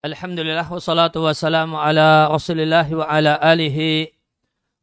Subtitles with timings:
[0.00, 4.08] Alhamdulillah wassalatu wassalamu ala rasulillah wa ala alihi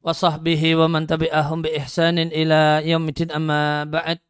[0.05, 4.21] wa sahbihi wa man tabi'ahum bi ihsanin ila yaumidin amma ba'd.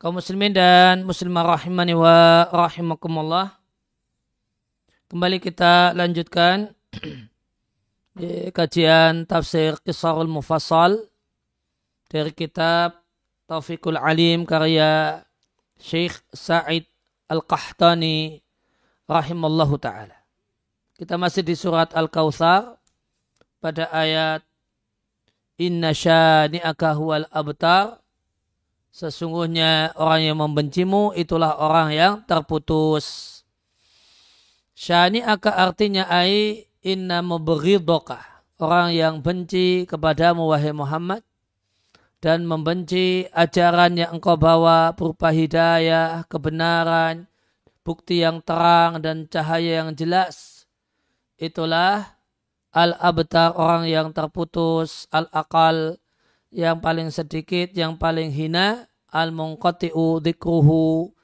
[0.00, 3.60] Kaum muslimin dan muslimah rahimani wa rahimakumullah
[5.12, 6.72] kembali kita lanjutkan
[8.56, 10.96] kajian tafsir Qisarul Mufassal
[12.08, 13.04] dari kitab
[13.44, 15.20] Taufiqul Alim karya
[15.76, 16.88] Syekh Sa'id
[17.28, 18.43] Al-Qahtani
[19.10, 20.16] rahimallahu taala.
[20.94, 22.78] Kita masih di surat Al-Kautsar
[23.58, 24.46] pada ayat
[25.58, 28.04] Inna syani'aka huwal abtar
[28.94, 33.42] Sesungguhnya orang yang membencimu itulah orang yang terputus.
[34.78, 38.22] Syani'aka artinya ai inna mubghidaka.
[38.62, 41.26] Orang yang benci kepadamu wahai Muhammad
[42.22, 47.26] dan membenci ajaran yang engkau bawa berupa hidayah, kebenaran,
[47.84, 50.64] bukti yang terang dan cahaya yang jelas.
[51.36, 52.16] Itulah
[52.74, 56.00] al-abtar orang yang terputus, al-akal
[56.48, 61.14] yang paling sedikit, yang paling hina, al-munqati'u dikruhu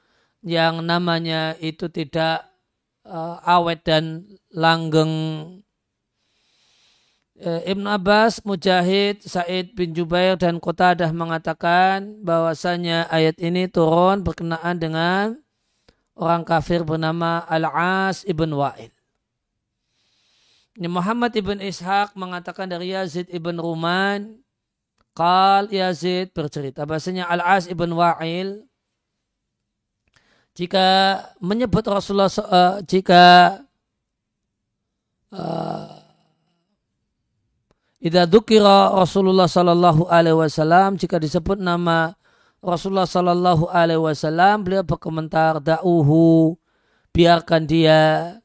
[0.41, 2.47] yang namanya itu tidak
[3.05, 4.24] uh, awet dan
[4.55, 5.12] langgeng.
[7.41, 14.77] Uh, Ibn Abbas, Mujahid, Said bin Jubair dan Qutadah mengatakan bahwasanya ayat ini turun berkenaan
[14.77, 15.41] dengan
[16.21, 18.93] orang kafir bernama Al-As ibn Wa'il.
[20.77, 24.37] Ini Muhammad ibn Ishaq mengatakan dari Yazid ibn Ruman,
[25.17, 28.69] Qal Yazid bercerita bahasanya Al-As ibn Wa'il
[30.55, 33.57] jika menyebut Rasulullah uh, jika
[35.33, 36.01] uh,
[38.01, 42.17] Idza Rasulullah sallallahu alaihi wasallam jika disebut nama
[42.61, 46.61] Rasulullah Sallallahu Alaihi Wasallam beliau berkomentar da'uhu
[47.17, 48.37] biarkan dia.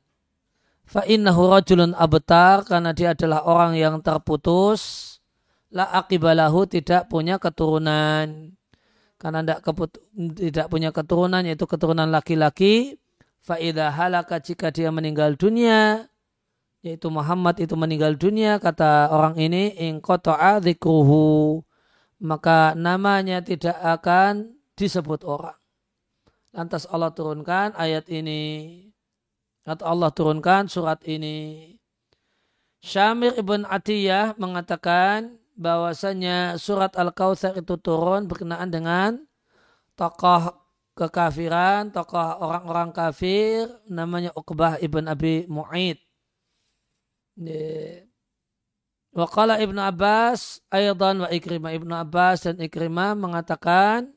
[0.87, 5.11] Fa innahu rajulun abtar karena dia adalah orang yang terputus.
[5.67, 8.55] La akibalahu tidak punya keturunan.
[9.19, 9.59] Karena tidak,
[10.39, 12.95] tidak punya keturunan yaitu keturunan laki-laki.
[13.43, 16.09] Faida halaka jika dia meninggal dunia
[16.85, 21.64] yaitu Muhammad itu meninggal dunia kata orang ini in qata'a dzikruhu
[22.19, 25.57] maka namanya tidak akan disebut orang.
[26.55, 28.85] Lantas Allah turunkan ayat ini.
[29.65, 31.73] Atau Allah turunkan surat ini.
[32.85, 39.25] Syamir ibn Atiyah mengatakan bahwasanya surat Al-Kautsar itu turun berkenaan dengan
[39.97, 40.53] tokoh
[40.93, 45.97] kekafiran, tokoh orang-orang kafir namanya Uqbah ibn Abi Mu'id.
[49.15, 54.11] Waqala Ibnu Abbas aydan wa Ikrimah Ibnu Abbas dan Ikrimah mengatakan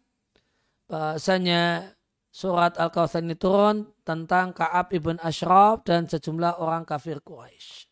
[0.90, 1.94] bahasanya
[2.34, 7.86] surat Al-Kautsar ini turun tentang Ka'ab ibn Ashraf dan sejumlah orang kafir Quraisy.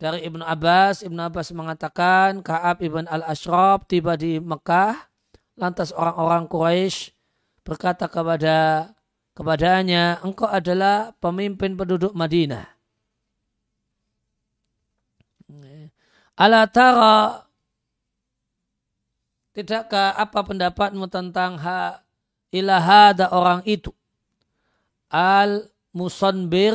[0.00, 4.96] Dari Ibnu Abbas, Ibnu Abbas mengatakan Ka'ab ibn Al-Ashraf tiba di Mekah,
[5.60, 7.12] lantas orang-orang Quraisy
[7.68, 8.88] berkata kepada
[9.36, 12.81] kepadanya, engkau adalah pemimpin penduduk Madinah
[16.36, 17.44] Ala tara
[19.52, 22.00] Tidakkah apa pendapatmu tentang ha
[22.48, 23.92] ilahada orang itu?
[25.12, 26.72] Al musonbir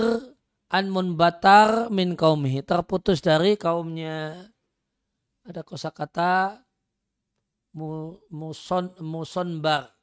[0.69, 2.62] an munbatar min kaumihi.
[2.62, 4.45] Terputus dari kaumnya.
[5.41, 6.62] Ada kosakata
[8.29, 9.97] muson, musonbar.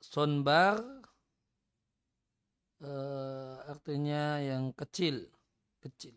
[0.00, 0.80] Sonbar
[2.82, 5.26] uh, artinya yang kecil
[5.82, 6.16] kecil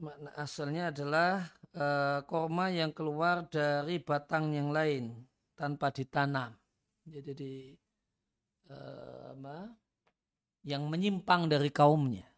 [0.00, 1.44] makna asalnya adalah
[1.76, 5.12] uh, korma yang keluar dari batang yang lain
[5.52, 6.56] tanpa ditanam.
[7.04, 7.76] Jadi
[8.70, 9.74] uh, apa,
[10.64, 12.30] yang menyimpang dari kaumnya.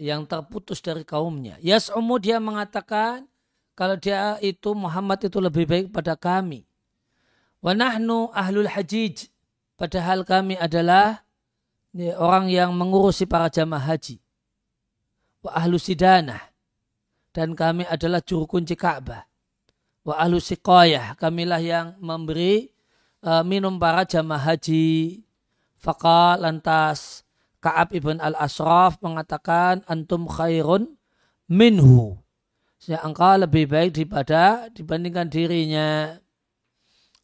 [0.00, 1.56] yang terputus dari kaumnya.
[1.64, 3.24] Yas'umu dia mengatakan
[3.72, 6.68] kalau dia itu Muhammad itu lebih baik pada kami.
[7.64, 9.32] Wa nahnu ahlul hajij.
[9.74, 11.24] Padahal kami adalah
[12.20, 14.20] orang yang mengurusi para jamaah haji.
[15.42, 16.52] Wa ahlu sidanah.
[17.34, 19.26] Dan kami adalah juru kunci Ka'bah.
[20.06, 21.18] Wa ahlu siqayah.
[21.18, 22.70] Kamilah yang memberi
[23.24, 25.24] uh, minum para jamaah haji.
[25.80, 27.24] Faka lantas
[27.64, 31.00] Ka'ab ibn al-Asraf mengatakan antum khairun
[31.48, 32.20] minhu.
[32.76, 36.20] Sehingga engkau lebih baik daripada dibandingkan dirinya.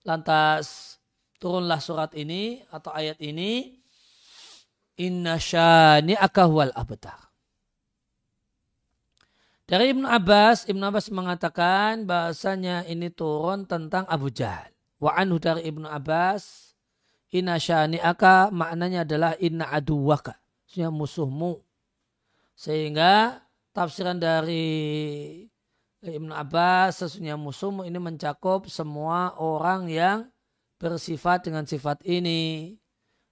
[0.09, 0.97] Lantas
[1.37, 3.77] turunlah surat ini atau ayat ini.
[5.01, 7.33] Inna syani akahwal abtar.
[9.65, 14.80] Dari Ibnu Abbas, Ibnu Abbas mengatakan bahasanya ini turun tentang Abu Jahal.
[15.01, 16.77] Wa anhu dari Ibnu Abbas,
[17.33, 20.37] inna syani aka maknanya adalah inna aduwaka.
[20.69, 21.65] Sehingga musuhmu.
[22.53, 23.41] Sehingga
[23.73, 24.69] tafsiran dari
[26.05, 30.29] Ibnu Abbas sesungguhnya musuh ini mencakup semua orang yang
[30.81, 32.77] bersifat dengan sifat ini.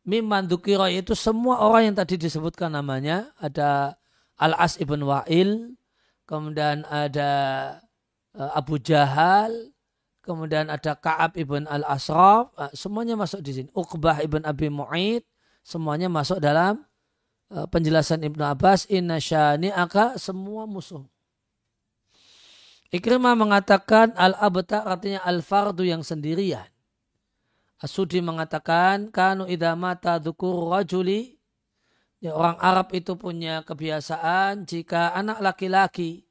[0.09, 3.29] Mimman dukiro itu semua orang yang tadi disebutkan namanya.
[3.37, 3.97] Ada
[4.41, 5.77] Al-As ibn Wa'il,
[6.25, 7.33] kemudian ada
[8.33, 9.53] eh, Abu Jahal,
[10.29, 13.69] kemudian ada Ka'ab ibn Al-Asraf, eh, semuanya masuk di sini.
[13.73, 15.25] Uqbah ibn Abi Mu'id,
[15.65, 16.85] semuanya masuk dalam
[17.49, 18.85] eh, penjelasan Ibnu Abbas.
[18.93, 21.09] Inna syani'aka, semua musuh.
[22.93, 26.69] Ikrimah mengatakan al-abtar artinya al-fardu yang sendirian.
[27.81, 31.39] Asudi mengatakan kanu idamata dukur rajuli
[32.19, 36.28] ya, orang Arab itu punya kebiasaan jika anak laki-laki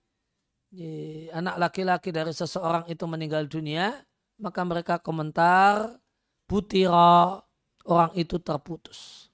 [1.34, 3.98] anak laki-laki dari seseorang itu meninggal dunia
[4.38, 5.98] maka mereka komentar
[6.46, 7.42] butira
[7.86, 9.30] orang itu terputus.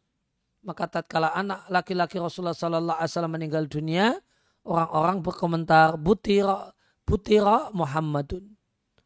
[0.64, 4.16] Maka tatkala anak laki-laki Rasulullah Sallallahu Alaihi Wasallam meninggal dunia,
[4.64, 6.72] orang-orang berkomentar butira
[7.04, 8.56] Putira Muhammadun.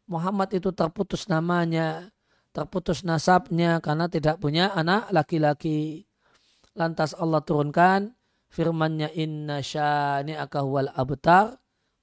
[0.06, 2.14] Muhammad itu terputus namanya,
[2.54, 6.06] terputus nasabnya karena tidak punya anak laki-laki.
[6.78, 8.14] Lantas Allah turunkan
[8.54, 11.58] firmannya inna syani akahwal abtar.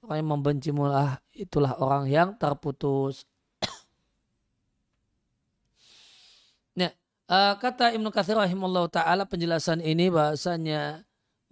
[0.06, 3.26] Orang yang membenci mulah itulah orang yang terputus.
[6.78, 6.94] nah,
[7.62, 11.02] kata Ibnu Katsir rahimahullah taala penjelasan ini bahasanya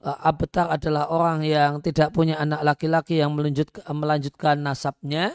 [0.06, 3.34] uh, abtar adalah orang yang tidak punya anak laki-laki yang
[3.90, 5.34] melanjutkan nasabnya,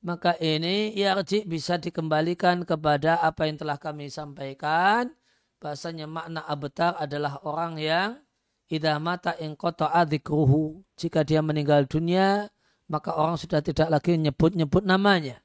[0.00, 5.12] maka ini yarji bisa dikembalikan kepada apa yang telah kami sampaikan.
[5.60, 8.16] Bahasanya makna abtar adalah orang yang
[8.68, 10.84] idha mata ingkoto adikruhu.
[10.94, 12.48] Jika dia meninggal dunia,
[12.88, 15.40] maka orang sudah tidak lagi nyebut-nyebut namanya.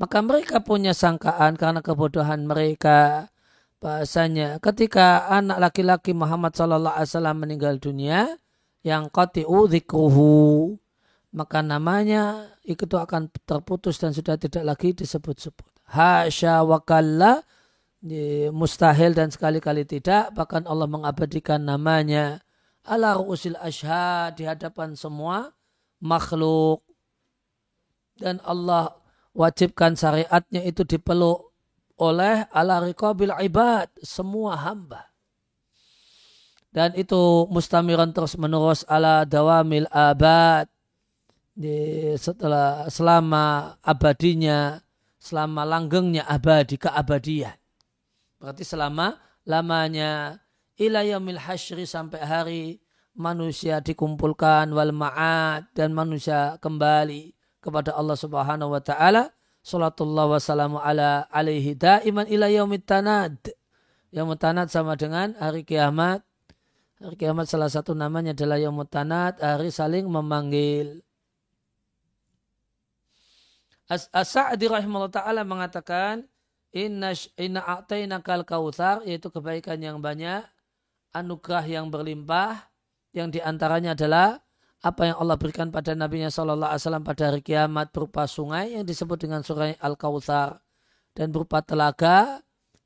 [0.00, 3.28] Maka mereka punya sangkaan karena kebodohan mereka
[3.80, 8.40] bahasanya ketika anak laki-laki Muhammad Sallallahu Alaihi Wasallam meninggal dunia
[8.80, 10.76] yang qatiu dzikruhu
[11.30, 15.66] maka namanya itu akan terputus dan sudah tidak lagi disebut-sebut.
[15.90, 17.42] Hasya wakalla
[18.48, 22.40] mustahil dan sekali-kali tidak bahkan Allah mengabadikan namanya.
[22.80, 25.52] Ala ru'usil ashad di hadapan semua
[26.00, 26.80] makhluk.
[28.16, 28.96] Dan Allah
[29.36, 31.52] wajibkan syariatnya itu dipeluk
[32.00, 35.12] oleh ala riqabil ibad semua hamba.
[36.72, 40.64] Dan itu mustamiran terus menerus ala dawamil abad.
[41.50, 44.80] Di, setelah selama abadinya
[45.20, 47.59] selama langgengnya abadi keabadian
[48.40, 50.40] berarti selama lamanya
[50.80, 52.64] ila yaumil hasyri sampai hari
[53.12, 59.28] manusia dikumpulkan wal ma'ad dan manusia kembali kepada Allah Subhanahu wa taala
[59.60, 63.36] Salatullah wassalamu ala alaihi daiman ila yaumit tanad.
[64.08, 66.24] Yaumut tanad sama dengan hari kiamat.
[67.00, 71.04] Hari kiamat salah satu namanya adalah yaumut tanad, hari saling memanggil.
[73.90, 76.22] As-Sa'di rahimahullah ta'ala mengatakan,
[76.70, 80.46] Inna, inna a'tayna kal kautsar, yaitu kebaikan yang banyak,
[81.10, 82.70] anugerah yang berlimpah,
[83.10, 84.38] yang di antaranya adalah
[84.80, 88.86] apa yang Allah berikan pada Nabi Shallallahu Alaihi Wasallam pada hari kiamat berupa sungai yang
[88.86, 90.62] disebut dengan sungai Al Kautsar
[91.12, 92.40] dan berupa telaga,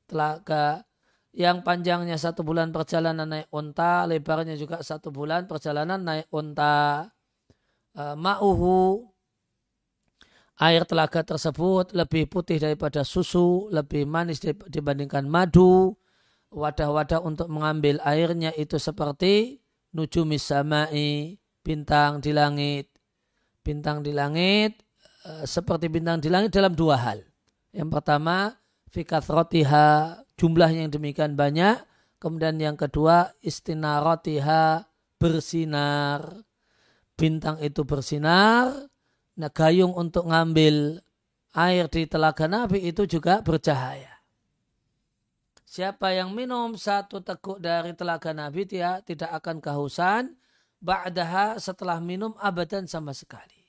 [0.09, 0.83] telaga
[1.31, 7.11] yang panjangnya satu bulan perjalanan naik unta, lebarnya juga satu bulan perjalanan naik unta.
[7.95, 9.07] Uh, ma'uhu
[10.59, 14.39] air telaga tersebut lebih putih daripada susu, lebih manis
[14.71, 15.95] dibandingkan madu.
[16.55, 19.59] Wadah-wadah untuk mengambil airnya itu seperti
[19.91, 22.95] nujumis samai, bintang di langit.
[23.65, 24.77] Bintang di langit
[25.25, 27.19] e, seperti bintang di langit dalam dua hal.
[27.75, 28.55] Yang pertama,
[28.87, 31.81] fikat rotiha jumlah yang demikian banyak.
[32.21, 34.87] Kemudian yang kedua istinaratiha
[35.19, 36.45] bersinar.
[37.19, 38.94] Bintang itu bersinar.
[39.35, 41.03] Nah gayung untuk ngambil
[41.55, 44.15] air di telaga Nabi itu juga bercahaya.
[45.65, 50.39] Siapa yang minum satu teguk dari telaga Nabi dia tidak akan kehausan
[50.79, 53.65] ba'daha setelah minum abadan sama sekali.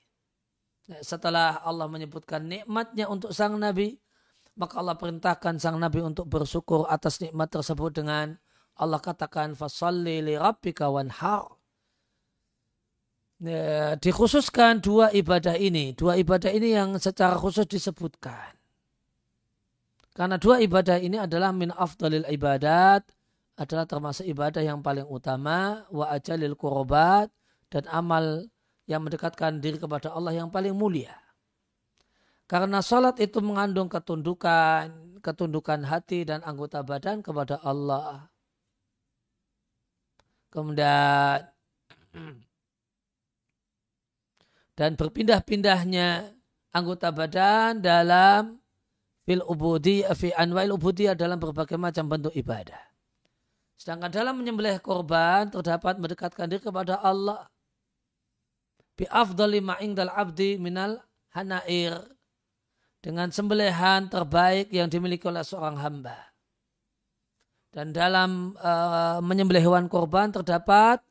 [0.87, 3.99] Nah, setelah Allah menyebutkan nikmatnya untuk sang Nabi,
[4.54, 8.38] maka Allah perintahkan sang Nabi untuk bersyukur atas nikmat tersebut dengan
[8.76, 11.55] Allah katakan fasalli li rabbika wanhar.
[13.36, 18.56] Ya, dikhususkan dua ibadah ini, dua ibadah ini yang secara khusus disebutkan.
[20.16, 23.04] Karena dua ibadah ini adalah min afdalil ibadat,
[23.60, 27.28] adalah termasuk ibadah yang paling utama, wa ajalil kurobat,
[27.68, 28.48] dan amal
[28.88, 31.12] yang mendekatkan diri kepada Allah yang paling mulia.
[32.48, 38.30] Karena sholat itu mengandung ketundukan, ketundukan hati dan anggota badan kepada Allah.
[40.48, 41.42] Kemudian
[44.76, 46.37] dan berpindah-pindahnya
[46.76, 48.61] anggota badan dalam
[49.25, 52.78] fil ubudi fi anwa'il ubudiyah dalam berbagai macam bentuk ibadah.
[53.80, 57.49] Sedangkan dalam menyembelih korban terdapat mendekatkan diri kepada Allah
[58.97, 61.00] bi afdali ma'ingdal abdi minal
[61.33, 62.00] hanair
[63.04, 66.16] dengan sembelihan terbaik yang dimiliki oleh seorang hamba.
[67.73, 71.04] Dan dalam uh, menyembelih hewan korban terdapat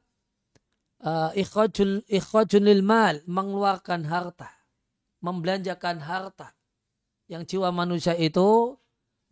[1.06, 4.50] uh, ikhrajul lil mal, mengeluarkan harta,
[5.22, 6.58] membelanjakan harta
[7.30, 8.78] yang jiwa manusia itu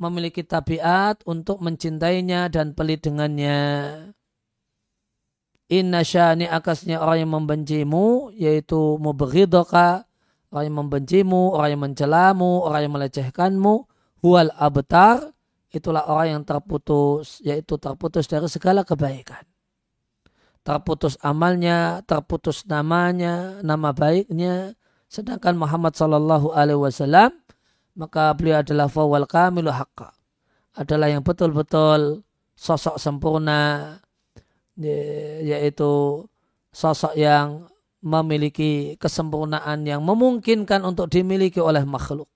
[0.02, 3.60] memiliki tabiat untuk mencintainya dan pelit dengannya.
[5.72, 10.06] Inna syani akasnya orang yang membencimu, yaitu muberidoka,
[10.54, 13.74] orang yang membencimu, orang yang mencelamu, orang yang melecehkanmu,
[14.22, 15.34] huwal abtar,
[15.74, 19.53] itulah orang yang terputus, yaitu terputus dari segala kebaikan.
[20.64, 24.80] Terputus amalnya, terputus namanya, nama baiknya,
[25.12, 27.44] sedangkan Muhammad Sallallahu Alaihi Wasallam
[27.94, 30.14] maka beliau adalah fawal kamilu haqqa.
[30.74, 32.26] Adalah yang betul-betul
[32.58, 34.02] sosok sempurna,
[35.46, 36.26] yaitu
[36.74, 37.70] sosok yang
[38.04, 42.28] memiliki kesempurnaan yang memungkinkan untuk dimiliki oleh makhluk.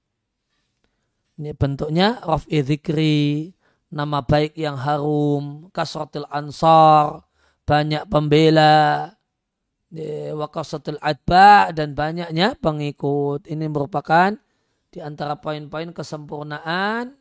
[1.38, 3.54] Ini bentuknya raf'i dzikri,
[3.90, 7.27] nama baik yang harum, kasratil ansar,
[7.68, 9.12] banyak pembela,
[10.32, 13.44] wakasatul adba dan banyaknya pengikut.
[13.44, 14.32] Ini merupakan
[14.88, 17.12] di antara poin-poin kesempurnaan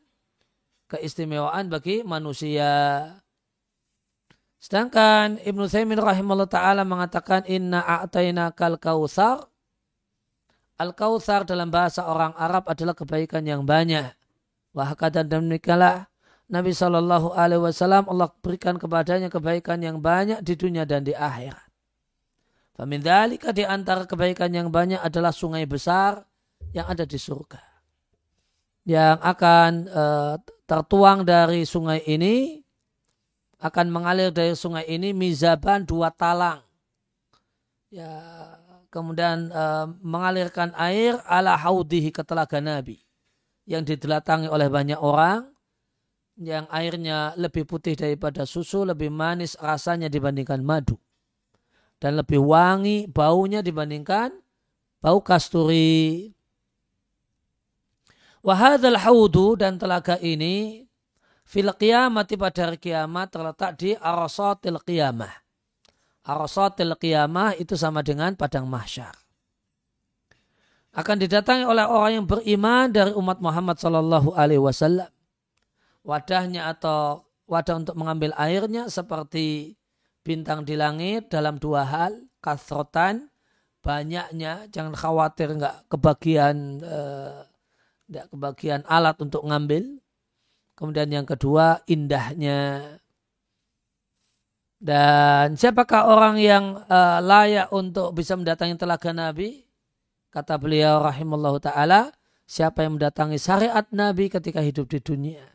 [0.86, 3.10] keistimewaan bagi manusia.
[4.62, 9.50] Sedangkan Ibnu Taimin rahimahullah ta'ala mengatakan inna a'tayna kal kautsar.
[10.76, 14.12] Al-kautsar dalam bahasa orang Arab adalah kebaikan yang banyak.
[14.76, 16.06] Wahakatan dan demikianlah
[16.46, 21.66] Nabi Shallallahu Alaihi Wasallam Allah berikan kepadanya kebaikan yang banyak di dunia dan di akhirat.
[22.76, 26.22] Famindalika di antara kebaikan yang banyak adalah sungai besar
[26.70, 27.58] yang ada di surga.
[28.86, 30.34] Yang akan uh,
[30.68, 32.62] tertuang dari sungai ini
[33.58, 36.62] akan mengalir dari sungai ini mizaban dua talang.
[37.90, 38.12] Ya,
[38.92, 43.02] kemudian uh, mengalirkan air ala haudihi ke telaga Nabi
[43.66, 45.55] yang didelatangi oleh banyak orang
[46.36, 51.00] yang airnya lebih putih daripada susu, lebih manis rasanya dibandingkan madu.
[51.96, 54.36] Dan lebih wangi baunya dibandingkan
[55.00, 56.28] bau kasturi.
[58.44, 60.84] Wahadal haudu dan telaga ini
[61.48, 65.32] fil qiyamati pada hari kiamat terletak di arasatil qiyamah.
[66.20, 69.16] Arasatil qiyamah itu sama dengan padang mahsyar.
[70.92, 75.15] Akan didatangi oleh orang yang beriman dari umat Muhammad Sallallahu Alaihi Wasallam.
[76.06, 79.74] Wadahnya atau wadah untuk mengambil airnya seperti
[80.22, 83.26] bintang di langit dalam dua hal, kasrotan,
[83.82, 87.42] banyaknya, jangan khawatir nggak kebagian eh,
[88.06, 89.98] tidak kebagian alat untuk ngambil.
[90.78, 92.82] Kemudian yang kedua indahnya.
[94.76, 99.64] Dan siapakah orang yang uh, layak untuk bisa mendatangi telaga Nabi?
[100.28, 102.12] Kata beliau rahimallahu taala,
[102.44, 105.48] siapa yang mendatangi syariat Nabi ketika hidup di dunia,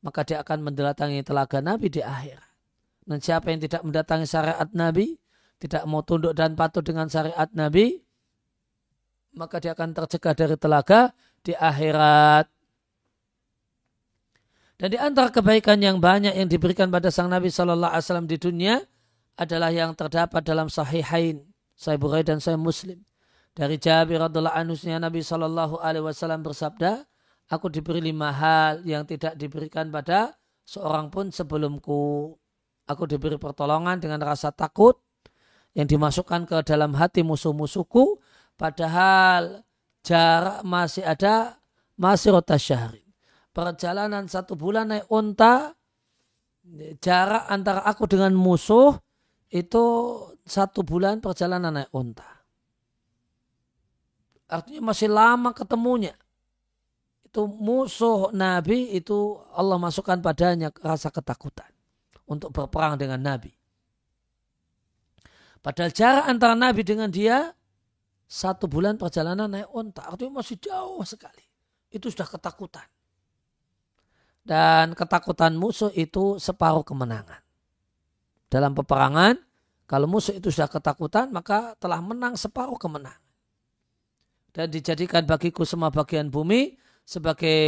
[0.00, 2.40] maka dia akan mendatangi telaga Nabi di akhir.
[3.04, 5.16] Dan siapa yang tidak mendatangi syariat Nabi,
[5.60, 8.00] tidak mau tunduk dan patuh dengan syariat Nabi,
[9.36, 11.12] maka dia akan tercegah dari telaga
[11.44, 12.48] di akhirat.
[14.80, 18.36] Dan di antara kebaikan yang banyak yang diberikan pada sang Nabi Shallallahu Alaihi Wasallam di
[18.40, 18.80] dunia
[19.36, 21.44] adalah yang terdapat dalam Sahihain,
[21.76, 22.96] Sahih Bukhari dan Sahih Muslim.
[23.52, 27.04] Dari Jabir radhiallahu anhu Nabi Shallallahu Alaihi Wasallam bersabda,
[27.50, 32.32] aku diberi lima hal yang tidak diberikan pada seorang pun sebelumku.
[32.86, 34.98] Aku diberi pertolongan dengan rasa takut
[35.78, 38.18] yang dimasukkan ke dalam hati musuh-musuhku
[38.58, 39.62] padahal
[40.02, 41.62] jarak masih ada
[41.94, 43.06] masih rota syahri.
[43.54, 45.74] Perjalanan satu bulan naik unta
[46.98, 48.98] jarak antara aku dengan musuh
[49.50, 49.84] itu
[50.42, 52.26] satu bulan perjalanan naik unta.
[54.50, 56.14] Artinya masih lama ketemunya.
[57.30, 61.70] Itu musuh Nabi itu Allah masukkan padanya rasa ketakutan
[62.26, 63.54] untuk berperang dengan Nabi.
[65.62, 67.54] Padahal jarak antara Nabi dengan dia
[68.26, 70.10] satu bulan perjalanan naik onta.
[70.10, 71.46] Artinya masih jauh sekali.
[71.86, 72.90] Itu sudah ketakutan.
[74.42, 77.46] Dan ketakutan musuh itu separuh kemenangan.
[78.50, 79.38] Dalam peperangan,
[79.86, 83.22] kalau musuh itu sudah ketakutan, maka telah menang separuh kemenangan.
[84.50, 86.74] Dan dijadikan bagiku semua bagian bumi
[87.10, 87.58] sebagai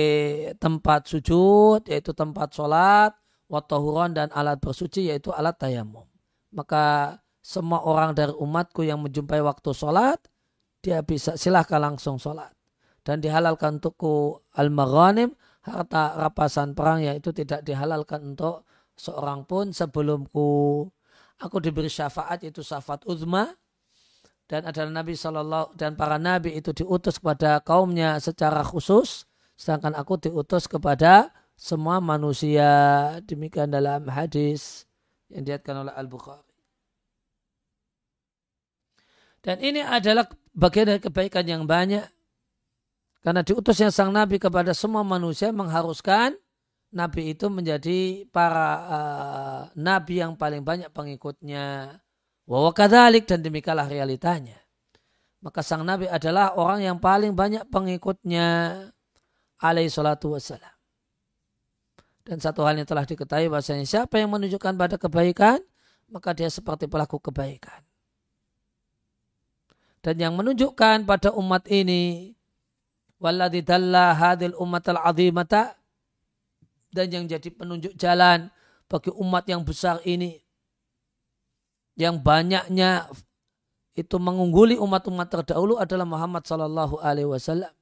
[0.63, 3.11] tempat sujud, yaitu tempat sholat,
[3.51, 6.07] watahuron dan alat bersuci yaitu alat tayamum.
[6.55, 10.23] Maka semua orang dari umatku yang menjumpai waktu sholat,
[10.79, 12.55] dia bisa silahkan langsung sholat.
[13.03, 15.35] Dan dihalalkan untukku al-maghanim,
[15.67, 18.63] harta rapasan perang yaitu tidak dihalalkan untuk
[18.95, 20.87] seorang pun sebelumku.
[21.43, 23.51] Aku diberi syafaat itu syafaat uzma
[24.47, 29.27] dan adalah Nabi Shallallahu dan para nabi itu diutus kepada kaumnya secara khusus
[29.63, 32.67] sedangkan aku diutus kepada semua manusia.
[33.23, 34.91] Demikian dalam hadis
[35.31, 36.51] yang diatkan oleh Al-Bukhari.
[39.39, 42.03] Dan ini adalah bagian dari kebaikan yang banyak.
[43.23, 46.35] Karena diutusnya sang Nabi kepada semua manusia mengharuskan
[46.91, 51.99] Nabi itu menjadi para uh, Nabi yang paling banyak pengikutnya.
[52.51, 54.59] Wawakadalik dan demikianlah realitanya.
[55.39, 58.47] Maka sang Nabi adalah orang yang paling banyak pengikutnya
[59.63, 60.75] alaihi salatu wassalam.
[62.27, 65.59] Dan satu hal yang telah diketahui bahasanya siapa yang menunjukkan pada kebaikan,
[66.11, 67.83] maka dia seperti pelaku kebaikan.
[70.03, 72.35] Dan yang menunjukkan pada umat ini,
[73.23, 75.79] walladhi dalla hadil umat al-azimata,
[76.91, 78.51] dan yang jadi penunjuk jalan
[78.91, 80.43] bagi umat yang besar ini,
[81.99, 83.11] yang banyaknya
[83.99, 87.73] itu mengungguli umat-umat terdahulu adalah Muhammad Sallallahu Alaihi Wasallam.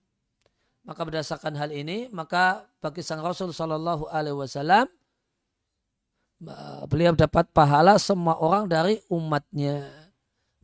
[0.80, 4.88] Maka berdasarkan hal ini, maka bagi sang Rasul Shallallahu Alaihi Wasallam,
[6.88, 9.84] beliau dapat pahala semua orang dari umatnya.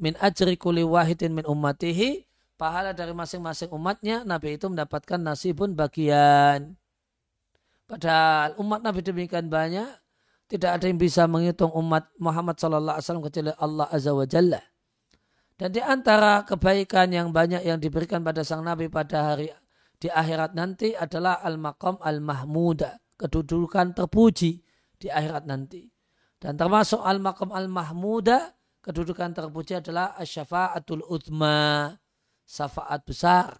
[0.00, 2.24] Min ajri kuli wahidin min ummatihi,
[2.56, 6.76] pahala dari masing-masing umatnya, Nabi itu mendapatkan nasibun bagian.
[7.84, 9.86] Padahal umat Nabi demikian banyak,
[10.48, 14.60] tidak ada yang bisa menghitung umat Muhammad Sallallahu Alaihi Wasallam kecuali Allah Azza wa Jalla.
[15.56, 19.48] Dan di antara kebaikan yang banyak yang diberikan pada sang Nabi pada hari
[19.96, 24.60] di akhirat nanti adalah al-maqam al-mahmuda, kedudukan terpuji
[25.00, 25.88] di akhirat nanti.
[26.36, 28.52] Dan termasuk al-maqam al-mahmuda,
[28.84, 31.96] kedudukan terpuji adalah asyafa'atul utma,
[32.44, 33.56] syafaat besar.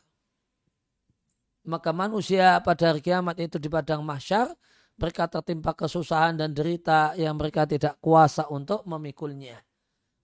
[1.66, 4.54] Maka manusia pada hari kiamat itu di padang mahsyar,
[4.96, 9.60] mereka tertimpa kesusahan dan derita yang mereka tidak kuasa untuk memikulnya.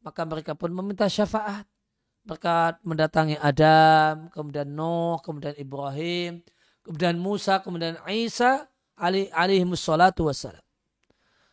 [0.05, 1.67] Maka mereka pun meminta syafaat
[2.23, 6.43] berkat mendatangi Adam, kemudian Nuh, kemudian Ibrahim,
[6.87, 10.63] kemudian Musa, kemudian Isa alaihi wassalatu wassalam.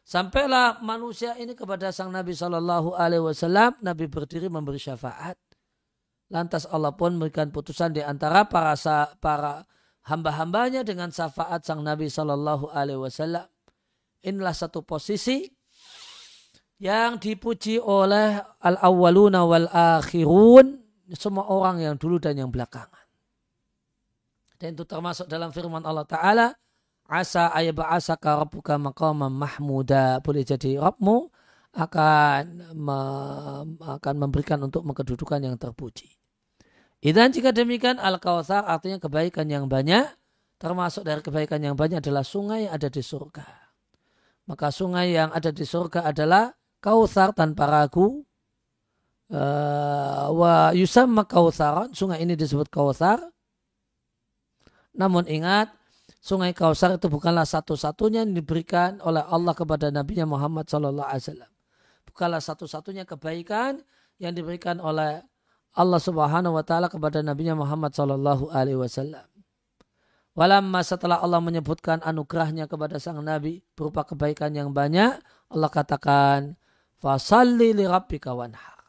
[0.09, 3.77] Sampailah manusia ini kepada sang Nabi Shallallahu Alaihi Wasallam.
[3.85, 5.37] Nabi berdiri memberi syafaat.
[6.33, 8.73] Lantas Allah pun memberikan putusan di antara para
[9.21, 9.69] para
[10.09, 13.45] hamba-hambanya dengan syafaat sang Nabi Shallallahu Alaihi Wasallam.
[14.25, 15.45] Inilah satu posisi
[16.79, 20.79] yang dipuji oleh al-awwaluna wal akhirun
[21.11, 23.03] semua orang yang dulu dan yang belakangan.
[24.59, 26.47] Dan itu termasuk dalam firman Allah Ta'ala
[27.09, 31.31] asa ayaba'asaka rabbuka maqama mahmuda boleh jadi Rabbmu
[31.73, 32.99] akan me,
[33.79, 36.11] akan memberikan untuk kedudukan yang terpuji.
[36.99, 40.11] Dan jika demikian al-kawthar artinya kebaikan yang banyak
[40.59, 43.47] termasuk dari kebaikan yang banyak adalah sungai yang ada di surga.
[44.51, 48.23] Maka sungai yang ada di surga adalah Kautsar tanpa ragu.
[49.29, 51.93] Uh, wa yusamma kautsaran.
[51.93, 53.21] Sungai ini disebut kautsar.
[54.99, 55.71] Namun ingat,
[56.19, 61.47] sungai Kausar itu bukanlah satu-satunya yang diberikan oleh Allah kepada Nabi Muhammad Wasallam.
[62.03, 63.79] Bukanlah satu-satunya kebaikan
[64.19, 65.23] yang diberikan oleh
[65.77, 69.23] Allah Subhanahu Wa Taala kepada Nabi Muhammad Sallallahu Alaihi Wasallam.
[70.35, 75.15] Walamma setelah Allah menyebutkan anugerahnya kepada sang Nabi berupa kebaikan yang banyak,
[75.51, 76.59] Allah katakan,
[76.99, 78.79] Fasalli li rabbika wanhar.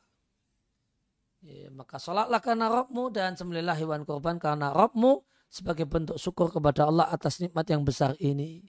[1.40, 6.85] Ya, maka sholatlah karena Rabbmu dan sembelihlah hewan korban karena Rabbmu sebagai bentuk syukur kepada
[6.85, 8.66] Allah atas nikmat yang besar ini.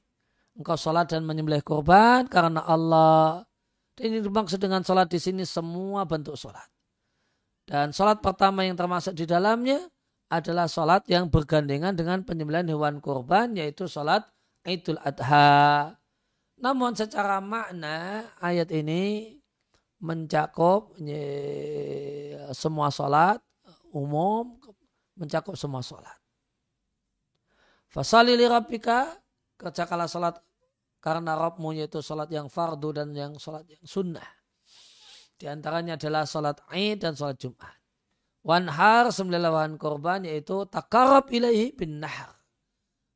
[0.51, 3.43] engkau sholat dan menyembelih korban karena Allah.
[3.95, 6.67] Dan ini dimaksud dengan sholat di sini semua bentuk sholat.
[7.63, 9.79] Dan sholat pertama yang termasuk di dalamnya
[10.31, 14.27] adalah sholat yang bergandengan dengan penyembelihan hewan korban yaitu sholat
[14.67, 16.00] Idul Adha.
[16.61, 19.33] Namun secara makna ayat ini
[19.97, 20.93] mencakup
[22.53, 23.41] semua sholat
[23.89, 24.61] umum,
[25.17, 26.17] mencakup semua sholat.
[27.91, 29.09] Fasali li rabbika,
[29.57, 30.37] kerjakanlah sholat
[31.01, 34.29] karena Rabbmu yaitu sholat yang fardu dan yang sholat yang sunnah.
[35.35, 37.73] Di antaranya adalah sholat Id dan sholat Jumat.
[38.45, 42.37] Wanhar sembilan korban yaitu takarab ilaihi bin nahar.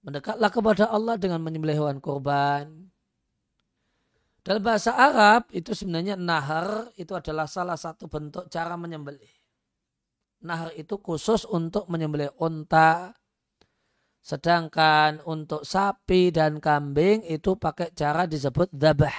[0.01, 2.89] Mendekatlah kepada Allah dengan menyembelih hewan korban.
[4.45, 9.33] Dalam bahasa Arab itu sebenarnya nahar itu adalah salah satu bentuk cara menyembelih.
[10.45, 13.09] Nahar itu khusus untuk menyembelih unta.
[14.21, 19.17] Sedangkan untuk sapi dan kambing itu pakai cara disebut dabah.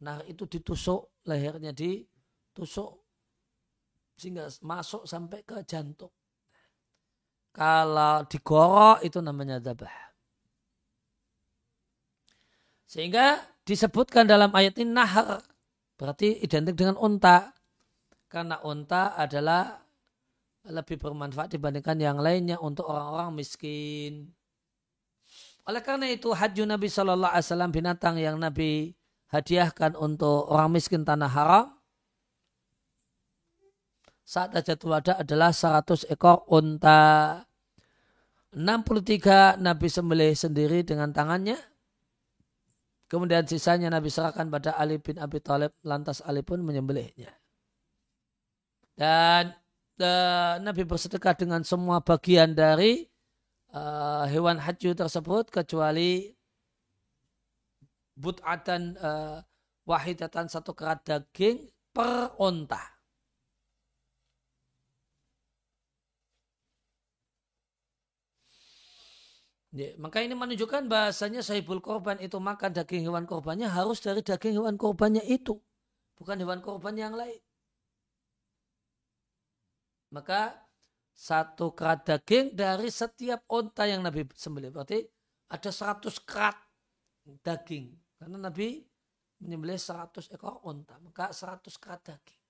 [0.00, 3.04] Nahar itu ditusuk, lehernya ditusuk
[4.16, 6.12] sehingga masuk sampai ke jantung.
[7.52, 9.92] Kalau digorok itu namanya dabah.
[12.88, 15.40] Sehingga disebutkan dalam ayat ini nahar.
[15.96, 17.52] Berarti identik dengan unta.
[18.28, 19.78] Karena unta adalah
[20.64, 24.32] lebih bermanfaat dibandingkan yang lainnya untuk orang-orang miskin.
[25.64, 28.92] Oleh karena itu haji Nabi Shallallahu Alaihi Wasallam binatang yang Nabi
[29.32, 31.66] hadiahkan untuk orang miskin tanah haram
[34.24, 37.44] saat Hajatul Wada adalah 100 ekor unta.
[38.56, 41.60] 63 Nabi sembelih sendiri dengan tangannya.
[43.14, 45.70] Kemudian sisanya Nabi serahkan pada Ali bin Abi Thalib.
[45.86, 47.30] Lantas Ali pun menyembelihnya.
[48.98, 49.54] Dan
[50.02, 53.06] uh, Nabi bersedekah dengan semua bagian dari
[53.70, 56.34] uh, hewan haji tersebut kecuali
[58.18, 59.38] but'atan uh,
[59.86, 62.93] wahidatan satu kerat daging per unta.
[69.74, 74.62] Ya, maka ini menunjukkan bahasanya sahibul korban itu makan daging hewan korbannya harus dari daging
[74.62, 75.58] hewan korbannya itu.
[76.14, 77.42] Bukan hewan korban yang lain.
[80.14, 80.54] Maka
[81.10, 84.70] satu kerat daging dari setiap onta yang Nabi sembelih.
[84.70, 85.02] Berarti
[85.50, 86.54] ada 100 kerat
[87.42, 87.98] daging.
[88.14, 88.78] Karena Nabi
[89.42, 91.02] menyembelih 100 ekor onta.
[91.02, 92.42] Maka 100 kerat daging.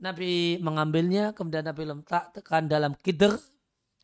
[0.00, 3.36] Nabi mengambilnya, kemudian Nabi letakkan dalam kider,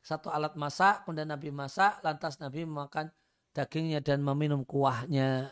[0.06, 3.10] satu alat masak, kemudian Nabi masak, lantas Nabi memakan
[3.50, 5.50] dagingnya dan meminum kuahnya.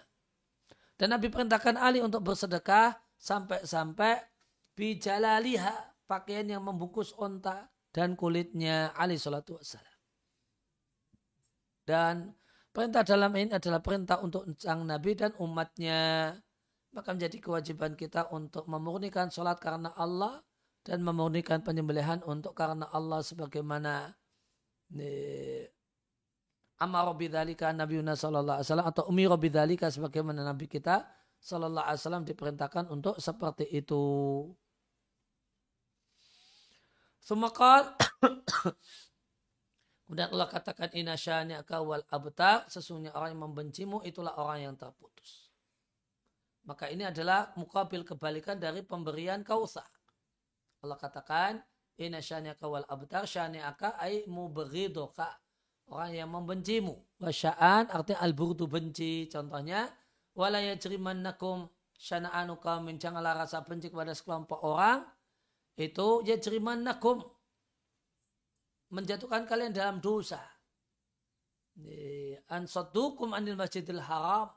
[0.94, 4.22] Dan Nabi perintahkan Ali untuk bersedekah sampai-sampai
[4.78, 9.98] bijalaliha, pakaian yang membungkus onta dan kulitnya Ali salatu wassalam.
[11.82, 12.30] Dan
[12.70, 16.30] perintah dalam ini adalah perintah untuk sang Nabi dan umatnya.
[16.94, 20.46] Maka menjadi kewajiban kita untuk memurnikan sholat karena Allah
[20.86, 24.14] dan memurnikan penyembelihan untuk karena Allah sebagaimana
[26.82, 31.06] Amar bidzalika Nabi sallallahu alaihi wasallam atau umi bidzalika sebagaimana Nabi kita
[31.40, 34.02] sallallahu alaihi wasallam diperintahkan untuk seperti itu.
[37.24, 37.96] Semakal
[40.04, 45.48] Kemudian Allah katakan inasyanya kawal abtar sesungguhnya orang yang membencimu itulah orang yang terputus.
[46.68, 49.84] Maka ini adalah mukabil kebalikan dari pemberian kausa.
[50.84, 55.30] Allah katakan Ina syani'aka wal abtar syani'aka ay mubghiduka.
[55.84, 57.20] Orang yang membencimu.
[57.20, 59.28] Wasya'an artinya al-burdu benci.
[59.28, 59.86] Contohnya,
[60.32, 62.96] wala yajrimannakum syana'anu kaumin.
[62.96, 65.04] Janganlah rasa benci kepada sekelompok orang.
[65.76, 67.20] Itu yajrimannakum.
[68.90, 70.40] Menjatuhkan kalian dalam dosa.
[72.48, 74.50] Ansadukum anil masjidil haram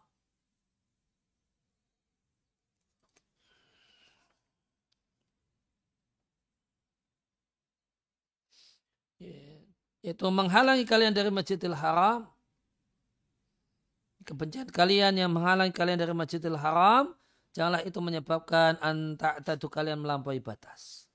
[10.08, 12.32] yaitu menghalangi kalian dari Masjidil Haram.
[14.24, 17.12] Kebencian kalian yang menghalangi kalian dari Masjidil Haram
[17.52, 21.12] janganlah itu menyebabkan antak tadu kalian melampaui batas.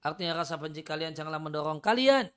[0.00, 2.32] Artinya rasa benci kalian janganlah mendorong kalian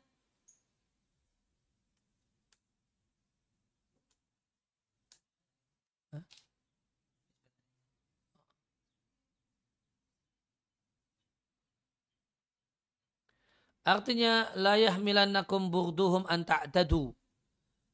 [13.87, 17.15] Artinya layah milannakum burduhum an ta'dadu.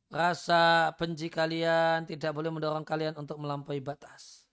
[0.09, 4.49] Rasa benci kalian tidak boleh mendorong kalian untuk melampaui batas.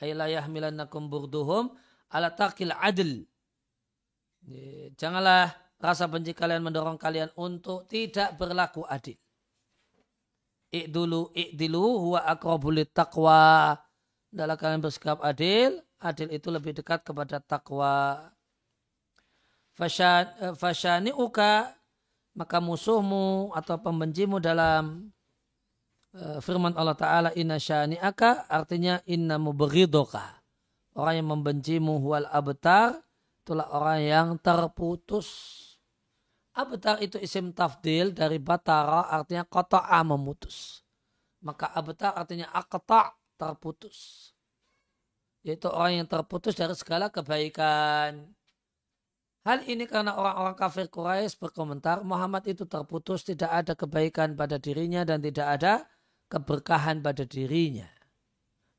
[0.00, 1.76] Ay layah milannakum burduhum
[2.08, 3.28] ala taqil adl.
[4.96, 9.20] Janganlah rasa benci kalian mendorong kalian untuk tidak berlaku adil.
[10.72, 13.76] I'dulu i'dilu huwa akrabulit taqwa.
[14.32, 18.32] Dalam kalian bersikap adil, adil itu lebih dekat kepada takwa.
[20.56, 21.72] Fasyani uka
[22.36, 25.08] maka musuhmu atau pembencimu dalam
[26.16, 30.40] uh, firman Allah Ta'ala inna syani'aka artinya inna muberidoka.
[30.96, 32.98] Orang yang membencimu huwal abtar
[33.44, 35.28] itulah orang yang terputus.
[36.50, 40.82] Abtar itu isim tafdil dari batara artinya kota'a memutus.
[41.40, 44.30] Maka abtar artinya akta terputus.
[45.40, 48.28] Yaitu orang yang terputus dari segala kebaikan.
[49.40, 55.00] Hal ini karena orang-orang kafir Quraisy berkomentar Muhammad itu terputus tidak ada kebaikan pada dirinya
[55.00, 55.88] dan tidak ada
[56.28, 57.88] keberkahan pada dirinya.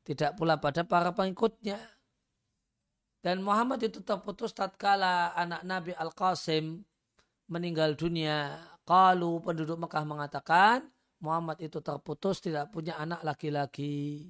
[0.05, 1.81] Tidak pula pada para pengikutnya.
[3.21, 6.81] Dan Muhammad itu terputus tatkala anak Nabi Al-Qasim
[7.49, 8.57] meninggal dunia.
[8.81, 10.89] Kalau penduduk Mekah mengatakan
[11.21, 14.29] Muhammad itu terputus tidak punya anak laki-laki.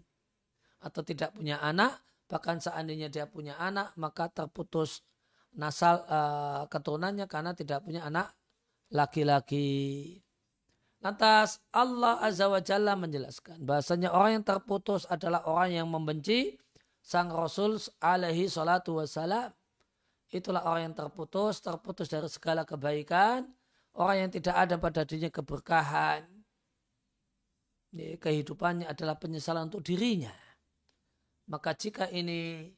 [0.84, 2.04] Atau tidak punya anak.
[2.32, 5.04] Bahkan seandainya dia punya anak maka terputus
[5.52, 8.32] nasal uh, keturunannya karena tidak punya anak
[8.88, 10.16] laki-laki.
[11.04, 16.56] Lantas Allah Azza wa Jalla menjelaskan bahasanya orang yang terputus adalah orang yang membenci
[17.04, 19.52] sang Rasul alaihi salatu wassalam.
[20.32, 23.44] Itulah orang yang terputus, terputus dari segala kebaikan.
[23.92, 26.24] Orang yang tidak ada pada dirinya keberkahan.
[27.92, 30.32] Kehidupannya adalah penyesalan untuk dirinya.
[31.52, 32.72] Maka jika ini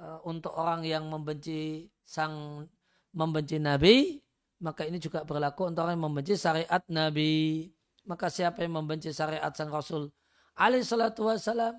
[0.00, 2.64] uh, untuk orang yang membenci sang
[3.12, 4.16] membenci Nabi,
[4.64, 7.68] maka ini juga berlaku untuk orang yang membenci syariat Nabi.
[8.08, 10.08] Maka siapa yang membenci syariat sang Rasul
[10.56, 11.76] alaihi salatu wassalam,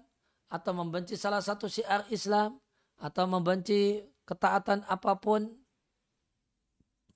[0.52, 2.62] atau membenci salah satu syiar Islam
[3.02, 5.50] atau membenci ketaatan apa pun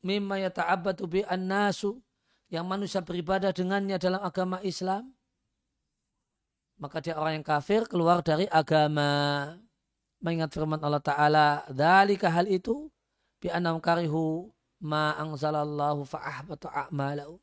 [0.02, 2.02] mimma yata'abbatu bi nasu
[2.50, 5.14] yang manusia beribadah dengannya dalam agama Islam
[6.80, 9.54] maka dia orang yang kafir keluar dari agama
[10.24, 12.88] mengingat firman Allah Ta'ala dalika hal itu
[13.40, 17.38] bi anam karihu ma angzalallahu fa'ahbatu a'malahu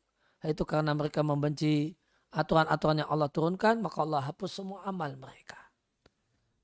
[0.45, 1.93] itu karena mereka membenci
[2.33, 5.67] aturan-aturan yang Allah turunkan maka Allah hapus semua amal mereka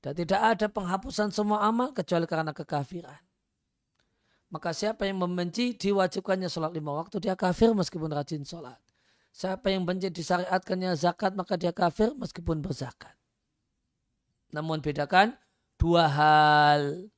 [0.04, 3.16] dan tidak ada penghapusan semua amal kecuali karena kekafiran.
[4.52, 8.76] Maka siapa yang membenci diwajibkannya sholat lima waktu dia kafir meskipun rajin sholat.
[9.34, 13.18] Siapa yang benci disyariatkannya zakat maka dia kafir meskipun berzakat.
[14.54, 15.34] Namun bedakan
[15.74, 17.10] dua hal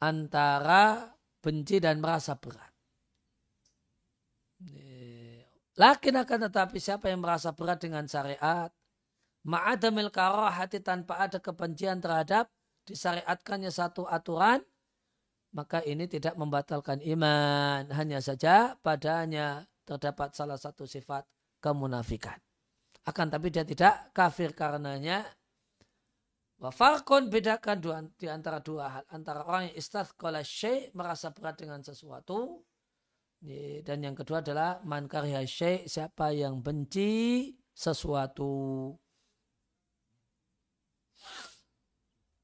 [0.00, 1.12] antara
[1.44, 2.72] benci dan merasa berat.
[5.76, 8.72] Lakin akan tetapi siapa yang merasa berat dengan syariat
[9.44, 12.48] ma'adamil karahati tanpa ada kebencian terhadap
[12.88, 14.64] disyariatkannya satu aturan,
[15.52, 17.92] maka ini tidak membatalkan iman.
[17.92, 21.28] Hanya saja padanya terdapat salah satu sifat
[21.62, 22.34] kemunafikan.
[23.06, 25.22] Akan tapi dia tidak kafir karenanya.
[26.58, 29.04] Wafarkon bedakan dua, di antara dua hal.
[29.14, 32.66] Antara orang yang istathqala syai' merasa berat dengan sesuatu.
[33.82, 35.42] Dan yang kedua adalah man karya
[35.86, 38.94] siapa yang benci sesuatu.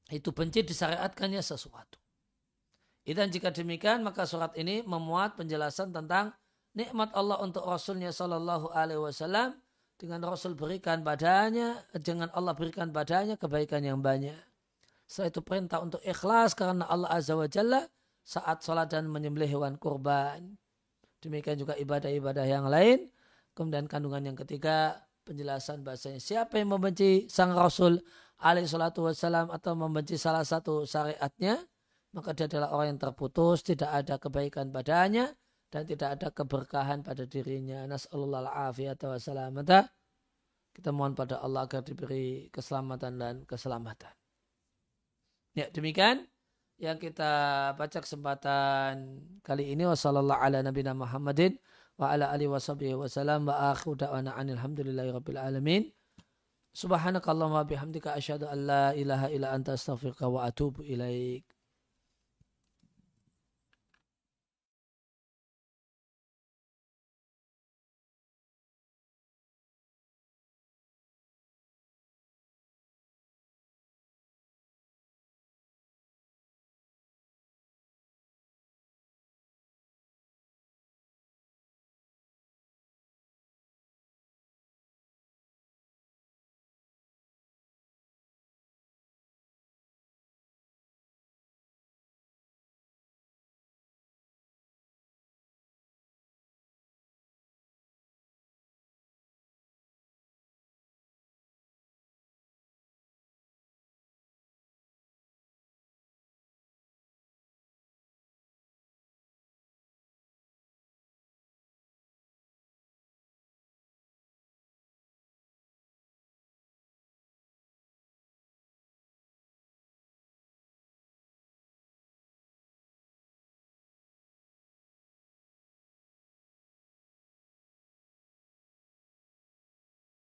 [0.09, 1.97] itu benci disyariatkannya sesuatu.
[3.09, 6.29] Dan jika demikian maka surat ini memuat penjelasan tentang
[6.73, 9.57] nikmat Allah untuk Rasulnya Shallallahu Alaihi Wasallam
[9.99, 14.37] dengan Rasul berikan badannya, dengan Allah berikan badannya kebaikan yang banyak.
[15.09, 17.83] Setelah itu perintah untuk ikhlas karena Allah Azza wa Jalla
[18.23, 20.55] saat sholat dan menyembelih hewan kurban.
[21.19, 23.11] Demikian juga ibadah-ibadah yang lain.
[23.51, 27.99] Kemudian kandungan yang ketiga penjelasan bahasanya siapa yang membenci sang Rasul
[28.39, 31.59] alaihi salatu wassalam atau membenci salah satu syariatnya,
[32.15, 35.27] maka dia adalah orang yang terputus, tidak ada kebaikan padanya,
[35.69, 37.85] dan tidak ada keberkahan pada dirinya.
[37.85, 39.89] Nas'alullah al-afiyata wassalamata.
[40.73, 44.13] Kita mohon pada Allah agar diberi keselamatan dan keselamatan.
[45.57, 46.29] Ya, demikian
[46.79, 47.31] yang kita
[47.75, 51.59] baca kesempatan kali ini wasallallahu ala nabiyina Muhammadin
[51.99, 55.83] wa ala alihi wasallam wa akhiru da'wana alhamdulillahi rabbil alamin.
[56.71, 61.43] Subhanakallahumma bihamdika asyhadu an la ilaha illa anta astaghfiruka wa atubu ilaik.